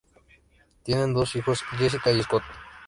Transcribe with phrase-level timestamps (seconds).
[0.81, 2.41] Tienen dos hijos, Jessica y Scott.